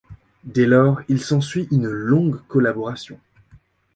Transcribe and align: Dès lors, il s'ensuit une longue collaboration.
Dès 0.45 0.65
lors, 0.65 0.99
il 1.09 1.21
s'ensuit 1.21 1.67
une 1.69 1.87
longue 1.87 2.39
collaboration. 2.47 3.19